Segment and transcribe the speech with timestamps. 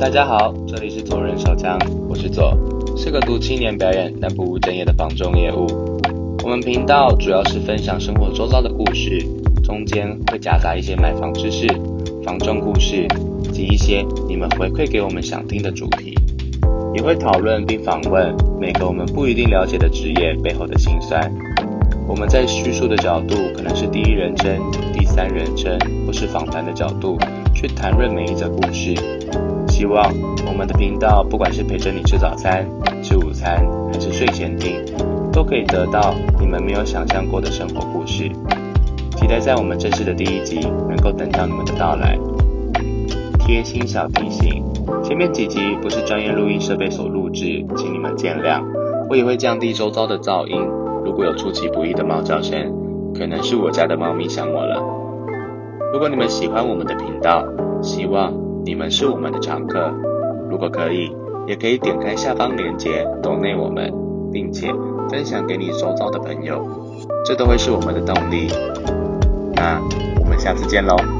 [0.00, 2.56] 大家好，这里是左人手枪，我是左，
[2.96, 5.66] 是个读青年表演但不务正业的房中业务。
[6.42, 9.18] 我们频道主要是分享生活周遭的故事，
[9.62, 11.66] 中间会夹杂一些买房知识、
[12.24, 13.06] 房中故事
[13.52, 16.14] 及一些你们回馈给我们想听的主题，
[16.94, 21.30] 也会讨论并访问每个我们不一定了解的职业背后的辛酸。
[22.08, 24.58] 我们在叙述的角度可能是第一人称、
[24.94, 27.18] 第三人称或是访谈的角度
[27.54, 28.94] 去谈论每一则故事。
[29.80, 30.04] 希望
[30.46, 32.68] 我们的频道，不管是陪着你吃早餐、
[33.02, 34.76] 吃午餐，还是睡前听，
[35.32, 38.30] 都可以得到你们没有想象过的生活故事。
[39.16, 42.18] 期待在我们正式的第一集能够等到你们的到来。
[43.38, 44.62] 贴心小提醒：
[45.02, 48.62] 前面几集不是专业录音设备所录制，请你们见谅。
[49.08, 50.60] 我也会降低周遭的噪音，
[51.06, 52.70] 如果有出其不意的猫叫声，
[53.18, 54.84] 可能是我家的猫咪想我了。
[55.90, 57.42] 如果你们喜欢我们的频道，
[57.80, 58.30] 希望。
[58.64, 59.92] 你们是我们的常客，
[60.48, 61.10] 如果可以，
[61.46, 63.92] 也可以点开下方链接懂内我们，
[64.32, 64.72] 并且
[65.08, 66.64] 分享给你周遭的朋友，
[67.24, 68.48] 这都会是我们的动力。
[69.54, 69.80] 那
[70.20, 71.19] 我们下次见喽。